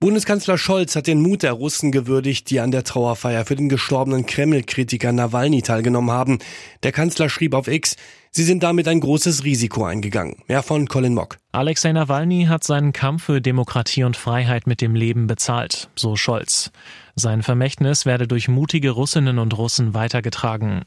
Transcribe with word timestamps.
Bundeskanzler 0.00 0.58
Scholz 0.58 0.94
hat 0.94 1.08
den 1.08 1.20
Mut 1.20 1.42
der 1.42 1.54
Russen 1.54 1.90
gewürdigt, 1.90 2.50
die 2.50 2.60
an 2.60 2.70
der 2.70 2.84
Trauerfeier 2.84 3.44
für 3.44 3.56
den 3.56 3.68
gestorbenen 3.68 4.26
Kreml-Kritiker 4.26 5.10
Nawalny 5.10 5.60
teilgenommen 5.60 6.12
haben. 6.12 6.38
Der 6.84 6.92
Kanzler 6.92 7.28
schrieb 7.28 7.52
auf 7.52 7.66
X, 7.66 7.96
sie 8.30 8.44
sind 8.44 8.62
damit 8.62 8.86
ein 8.86 9.00
großes 9.00 9.42
Risiko 9.42 9.84
eingegangen. 9.84 10.36
Mehr 10.46 10.62
von 10.62 10.86
Colin 10.86 11.14
Mock. 11.14 11.38
Alexei 11.50 11.90
Nawalny 11.90 12.44
hat 12.44 12.62
seinen 12.62 12.92
Kampf 12.92 13.24
für 13.24 13.40
Demokratie 13.40 14.04
und 14.04 14.16
Freiheit 14.16 14.68
mit 14.68 14.80
dem 14.80 14.94
Leben 14.94 15.26
bezahlt, 15.26 15.88
so 15.96 16.14
Scholz. 16.14 16.70
Sein 17.16 17.42
Vermächtnis 17.42 18.06
werde 18.06 18.28
durch 18.28 18.46
mutige 18.46 18.90
Russinnen 18.90 19.40
und 19.40 19.58
Russen 19.58 19.94
weitergetragen. 19.94 20.84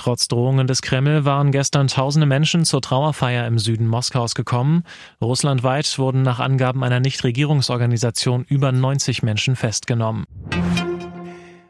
Trotz 0.00 0.28
Drohungen 0.28 0.66
des 0.66 0.80
Kreml 0.80 1.26
waren 1.26 1.52
gestern 1.52 1.86
tausende 1.86 2.24
Menschen 2.24 2.64
zur 2.64 2.80
Trauerfeier 2.80 3.46
im 3.46 3.58
Süden 3.58 3.86
Moskaus 3.86 4.34
gekommen. 4.34 4.82
Russlandweit 5.20 5.98
wurden 5.98 6.22
nach 6.22 6.40
Angaben 6.40 6.82
einer 6.82 7.00
Nichtregierungsorganisation 7.00 8.46
über 8.48 8.72
90 8.72 9.22
Menschen 9.22 9.56
festgenommen. 9.56 10.24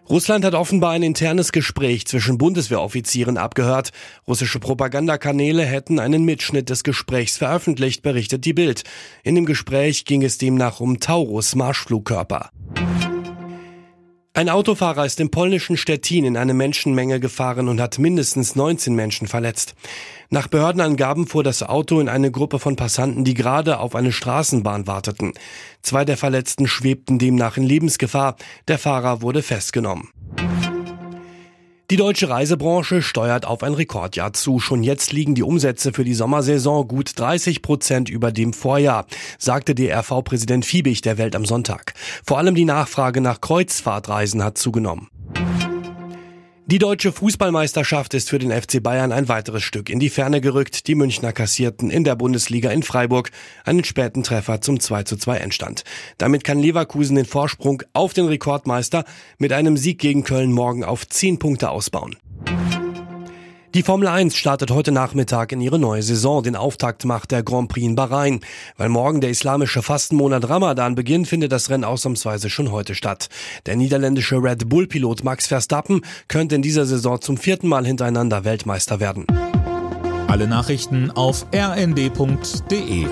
Russland 0.09 0.45
hat 0.45 0.55
offenbar 0.55 0.93
ein 0.93 1.03
internes 1.03 1.51
Gespräch 1.51 2.07
zwischen 2.07 2.39
Bundeswehroffizieren 2.39 3.37
abgehört. 3.37 3.91
Russische 4.29 4.61
Propagandakanäle 4.61 5.65
hätten 5.65 5.99
einen 5.99 6.25
Mitschnitt 6.25 6.71
des 6.71 6.85
Gesprächs 6.85 7.37
veröffentlicht, 7.37 8.03
berichtet 8.03 8.45
die 8.45 8.53
Bild. 8.53 8.85
In 9.25 9.35
dem 9.35 9.45
Gespräch 9.45 10.05
ging 10.05 10.23
es 10.23 10.39
demnach 10.39 10.79
um 10.79 11.01
Taurus 11.01 11.57
Marschflugkörper. 11.57 12.51
Ein 14.33 14.49
Autofahrer 14.49 15.05
ist 15.05 15.19
im 15.19 15.33
polnischen 15.33 15.77
Stettin 15.77 16.25
in 16.25 16.37
eine 16.37 16.55
Menschenmenge 16.55 17.19
gefahren 17.19 17.67
und 17.67 17.81
hat 17.81 17.99
mindestens 17.99 18.55
19 18.55 18.95
Menschen 18.95 19.27
verletzt. 19.27 19.75
Nach 20.29 20.47
Behördenangaben 20.47 21.27
fuhr 21.27 21.43
das 21.43 21.65
Auto 21.65 21.99
in 21.99 22.09
eine 22.09 22.31
Gruppe 22.31 22.61
von 22.61 22.77
Passanten, 22.77 23.25
die 23.25 23.35
gerade 23.35 23.81
auf 23.81 23.97
eine 23.97 24.13
Straßenbahn 24.13 24.87
warteten. 24.87 25.33
Zwei 25.83 26.05
der 26.05 26.17
Verletzten 26.17 26.69
schwebten 26.69 27.19
demnach 27.19 27.57
in 27.57 27.65
Lebensgefahr. 27.65 28.37
Der 28.69 28.79
Fahrer 28.79 29.21
wurde 29.21 29.43
festgenommen. 29.43 30.11
Die 31.91 31.97
deutsche 31.97 32.29
Reisebranche 32.29 33.03
steuert 33.03 33.45
auf 33.45 33.65
ein 33.65 33.75
Rekordjahr 33.75 34.33
zu. 34.33 34.61
Schon 34.61 34.85
jetzt 34.85 35.13
liegen 35.13 35.35
die 35.35 35.43
Umsätze 35.43 35.93
für 35.93 36.05
die 36.05 36.15
Sommersaison 36.15 36.87
gut 36.87 37.19
30 37.19 37.63
Prozent 37.63 38.09
über 38.09 38.31
dem 38.31 38.53
Vorjahr, 38.53 39.07
sagte 39.41 39.75
DRV-Präsident 39.75 40.65
Fiebig 40.65 41.01
der 41.01 41.19
Welt 41.19 41.35
am 41.35 41.45
Sonntag. 41.45 41.95
Vor 42.25 42.39
allem 42.39 42.55
die 42.55 42.65
Nachfrage 42.65 43.21
nach 43.21 43.41
Kreuzfahrtreisen 43.41 44.45
hat 44.45 44.57
zugenommen. 44.57 45.09
Die 46.71 46.79
deutsche 46.79 47.11
Fußballmeisterschaft 47.11 48.15
ist 48.15 48.31
für 48.31 48.39
den 48.39 48.53
FC 48.53 48.81
Bayern 48.81 49.11
ein 49.11 49.29
weiteres 49.29 49.65
Stück 49.65 49.91
in 49.91 49.99
die 49.99 50.09
Ferne 50.09 50.41
gerückt. 50.41 50.87
Die 50.87 50.95
Münchner 50.95 51.33
kassierten 51.33 51.91
in 51.91 52.05
der 52.05 52.15
Bundesliga 52.15 52.71
in 52.71 52.85
Freiburg 52.85 53.33
einen 53.65 53.83
späten 53.83 54.23
Treffer 54.23 54.61
zum 54.61 54.79
2 54.79 55.03
zu 55.03 55.17
2 55.17 55.39
Endstand. 55.39 55.83
Damit 56.17 56.45
kann 56.45 56.61
Leverkusen 56.61 57.17
den 57.17 57.25
Vorsprung 57.25 57.83
auf 57.93 58.13
den 58.13 58.27
Rekordmeister 58.27 59.05
mit 59.39 59.53
einem 59.53 59.77
Sieg 59.77 59.99
gegen 59.99 60.23
Köln 60.23 60.53
morgen 60.53 60.85
auf 60.85 61.09
10 61.09 61.41
Punkte 61.41 61.71
ausbauen. 61.71 62.15
Die 63.73 63.85
Formel 63.85 64.09
1 64.09 64.35
startet 64.35 64.73
heute 64.73 64.91
Nachmittag 64.91 65.53
in 65.53 65.61
ihre 65.61 65.79
neue 65.79 66.03
Saison. 66.03 66.43
Den 66.43 66.57
Auftakt 66.57 67.05
macht 67.05 67.31
der 67.31 67.45
Grand 67.45 67.69
Prix 67.69 67.87
in 67.87 67.95
Bahrain. 67.95 68.41
Weil 68.77 68.89
morgen 68.89 69.21
der 69.21 69.31
islamische 69.31 69.81
Fastenmonat 69.81 70.49
Ramadan 70.49 70.97
beginnt, 70.97 71.29
findet 71.29 71.53
das 71.53 71.71
Rennen 71.71 71.85
ausnahmsweise 71.85 72.51
schon 72.51 72.73
heute 72.73 72.97
statt. 72.97 73.29
Der 73.67 73.77
niederländische 73.77 74.43
Red 74.43 74.69
Bull-Pilot 74.69 75.23
Max 75.23 75.47
Verstappen 75.47 76.01
könnte 76.27 76.57
in 76.57 76.63
dieser 76.63 76.85
Saison 76.85 77.21
zum 77.21 77.37
vierten 77.37 77.69
Mal 77.69 77.87
hintereinander 77.87 78.45
Weltmeister 78.45 78.99
werden. 78.99 79.25
Alle 80.27 80.49
Nachrichten 80.49 81.13
auf 81.13 81.47
rnd.de 81.55 83.07